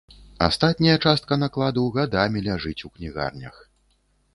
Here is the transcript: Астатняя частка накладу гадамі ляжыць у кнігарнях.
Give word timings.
Астатняя 0.45 0.95
частка 1.09 1.37
накладу 1.43 1.85
гадамі 1.99 2.45
ляжыць 2.49 2.79
у 2.89 2.95
кнігарнях. 2.97 3.67